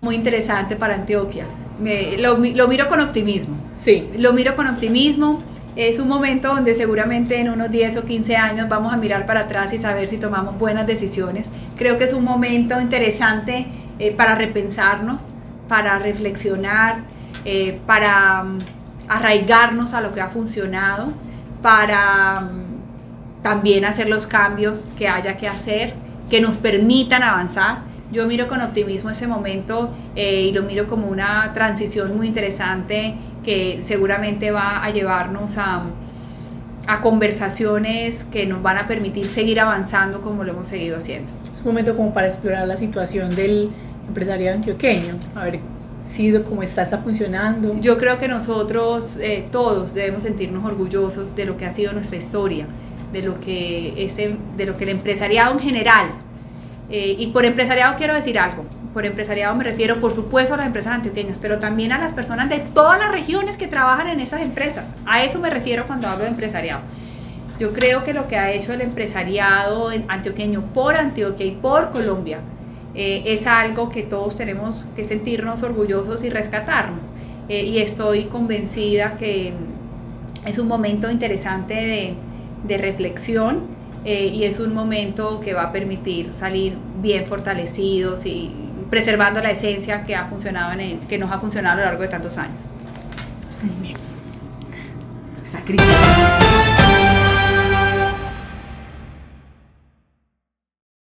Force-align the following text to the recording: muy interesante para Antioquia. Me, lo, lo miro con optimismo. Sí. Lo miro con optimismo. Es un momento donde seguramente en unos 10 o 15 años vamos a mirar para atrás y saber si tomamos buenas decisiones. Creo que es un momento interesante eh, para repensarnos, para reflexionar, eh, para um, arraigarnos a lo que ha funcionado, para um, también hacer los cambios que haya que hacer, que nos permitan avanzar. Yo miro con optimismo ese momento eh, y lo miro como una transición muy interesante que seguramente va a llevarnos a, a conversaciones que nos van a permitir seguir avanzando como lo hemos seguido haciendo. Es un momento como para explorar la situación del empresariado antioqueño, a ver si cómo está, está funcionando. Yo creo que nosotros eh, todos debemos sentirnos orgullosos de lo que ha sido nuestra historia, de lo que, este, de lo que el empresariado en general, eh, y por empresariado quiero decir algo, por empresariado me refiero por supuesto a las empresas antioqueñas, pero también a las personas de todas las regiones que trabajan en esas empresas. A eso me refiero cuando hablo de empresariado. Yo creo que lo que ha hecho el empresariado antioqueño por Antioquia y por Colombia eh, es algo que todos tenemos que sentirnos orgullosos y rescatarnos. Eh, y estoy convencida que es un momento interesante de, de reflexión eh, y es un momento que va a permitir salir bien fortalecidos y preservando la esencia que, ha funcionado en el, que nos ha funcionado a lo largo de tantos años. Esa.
muy 0.00 0.14
interesante 0.14 0.76
para 0.76 0.94
Antioquia. 0.94 1.46
Me, 1.78 2.16
lo, 2.18 2.36
lo 2.36 2.68
miro 2.68 2.88
con 2.88 3.00
optimismo. 3.00 3.56
Sí. 3.78 4.08
Lo 4.16 4.32
miro 4.32 4.56
con 4.56 4.66
optimismo. 4.66 5.42
Es 5.76 5.98
un 5.98 6.08
momento 6.08 6.48
donde 6.48 6.74
seguramente 6.74 7.38
en 7.38 7.48
unos 7.48 7.70
10 7.70 7.98
o 7.98 8.04
15 8.04 8.36
años 8.36 8.68
vamos 8.68 8.92
a 8.92 8.96
mirar 8.96 9.24
para 9.24 9.40
atrás 9.40 9.72
y 9.72 9.78
saber 9.78 10.08
si 10.08 10.18
tomamos 10.18 10.58
buenas 10.58 10.86
decisiones. 10.86 11.46
Creo 11.76 11.96
que 11.96 12.04
es 12.04 12.12
un 12.12 12.24
momento 12.24 12.80
interesante 12.80 13.66
eh, 13.98 14.12
para 14.12 14.34
repensarnos, 14.34 15.28
para 15.68 15.98
reflexionar, 15.98 17.02
eh, 17.44 17.78
para 17.86 18.42
um, 18.42 18.58
arraigarnos 19.08 19.94
a 19.94 20.00
lo 20.00 20.12
que 20.12 20.20
ha 20.20 20.28
funcionado, 20.28 21.12
para 21.62 22.40
um, 22.50 23.42
también 23.42 23.84
hacer 23.84 24.08
los 24.08 24.26
cambios 24.26 24.84
que 24.98 25.08
haya 25.08 25.36
que 25.36 25.46
hacer, 25.46 25.94
que 26.28 26.40
nos 26.40 26.58
permitan 26.58 27.22
avanzar. 27.22 27.89
Yo 28.12 28.26
miro 28.26 28.48
con 28.48 28.60
optimismo 28.60 29.10
ese 29.10 29.26
momento 29.26 29.90
eh, 30.16 30.42
y 30.42 30.52
lo 30.52 30.62
miro 30.62 30.86
como 30.88 31.06
una 31.08 31.52
transición 31.54 32.16
muy 32.16 32.26
interesante 32.26 33.14
que 33.44 33.80
seguramente 33.82 34.50
va 34.50 34.82
a 34.82 34.90
llevarnos 34.90 35.56
a, 35.58 35.82
a 36.86 37.00
conversaciones 37.00 38.24
que 38.24 38.46
nos 38.46 38.62
van 38.62 38.78
a 38.78 38.86
permitir 38.86 39.26
seguir 39.26 39.60
avanzando 39.60 40.20
como 40.20 40.42
lo 40.42 40.52
hemos 40.52 40.68
seguido 40.68 40.96
haciendo. 40.96 41.32
Es 41.52 41.60
un 41.60 41.66
momento 41.66 41.96
como 41.96 42.12
para 42.12 42.26
explorar 42.26 42.66
la 42.66 42.76
situación 42.76 43.34
del 43.34 43.70
empresariado 44.08 44.56
antioqueño, 44.56 45.14
a 45.36 45.44
ver 45.44 45.60
si 46.12 46.32
cómo 46.42 46.62
está, 46.62 46.82
está 46.82 46.98
funcionando. 46.98 47.76
Yo 47.80 47.96
creo 47.96 48.18
que 48.18 48.26
nosotros 48.26 49.16
eh, 49.20 49.46
todos 49.52 49.94
debemos 49.94 50.24
sentirnos 50.24 50.64
orgullosos 50.64 51.36
de 51.36 51.44
lo 51.44 51.56
que 51.56 51.66
ha 51.66 51.70
sido 51.70 51.92
nuestra 51.92 52.18
historia, 52.18 52.66
de 53.12 53.22
lo 53.22 53.40
que, 53.40 53.94
este, 54.04 54.36
de 54.56 54.66
lo 54.66 54.76
que 54.76 54.84
el 54.84 54.90
empresariado 54.90 55.52
en 55.52 55.60
general, 55.60 56.06
eh, 56.90 57.14
y 57.18 57.28
por 57.28 57.44
empresariado 57.44 57.94
quiero 57.96 58.14
decir 58.14 58.38
algo, 58.38 58.64
por 58.92 59.06
empresariado 59.06 59.54
me 59.54 59.64
refiero 59.64 60.00
por 60.00 60.12
supuesto 60.12 60.54
a 60.54 60.56
las 60.56 60.66
empresas 60.66 60.94
antioqueñas, 60.94 61.38
pero 61.40 61.58
también 61.58 61.92
a 61.92 61.98
las 61.98 62.14
personas 62.14 62.48
de 62.48 62.58
todas 62.58 62.98
las 62.98 63.12
regiones 63.12 63.56
que 63.56 63.68
trabajan 63.68 64.08
en 64.08 64.20
esas 64.20 64.40
empresas. 64.40 64.86
A 65.06 65.22
eso 65.22 65.38
me 65.38 65.50
refiero 65.50 65.86
cuando 65.86 66.08
hablo 66.08 66.24
de 66.24 66.30
empresariado. 66.30 66.80
Yo 67.60 67.72
creo 67.72 68.02
que 68.04 68.14
lo 68.14 68.26
que 68.26 68.36
ha 68.36 68.50
hecho 68.50 68.72
el 68.72 68.80
empresariado 68.80 69.90
antioqueño 70.08 70.62
por 70.72 70.96
Antioquia 70.96 71.44
y 71.44 71.50
por 71.50 71.92
Colombia 71.92 72.40
eh, 72.94 73.22
es 73.26 73.46
algo 73.46 73.90
que 73.90 74.02
todos 74.02 74.36
tenemos 74.36 74.86
que 74.96 75.04
sentirnos 75.04 75.62
orgullosos 75.62 76.24
y 76.24 76.30
rescatarnos. 76.30 77.04
Eh, 77.48 77.64
y 77.64 77.78
estoy 77.78 78.24
convencida 78.24 79.16
que 79.16 79.52
es 80.46 80.58
un 80.58 80.68
momento 80.68 81.10
interesante 81.10 81.74
de, 81.74 82.14
de 82.66 82.78
reflexión 82.78 83.60
eh, 84.04 84.26
y 84.32 84.44
es 84.44 84.58
un 84.60 84.74
momento 84.74 85.40
que 85.40 85.54
va 85.54 85.64
a 85.64 85.72
permitir 85.72 86.32
salir 86.32 86.76
bien 87.00 87.26
fortalecidos 87.26 88.24
y 88.26 88.50
preservando 88.88 89.40
la 89.40 89.50
esencia 89.50 90.04
que, 90.04 90.16
ha 90.16 90.26
funcionado 90.26 90.72
en 90.72 90.80
el, 90.80 90.98
que 91.00 91.18
nos 91.18 91.30
ha 91.30 91.38
funcionado 91.38 91.74
a 91.74 91.80
lo 91.80 91.84
largo 91.86 92.02
de 92.02 92.08
tantos 92.08 92.36
años. 92.38 92.70
Esa. 95.44 96.39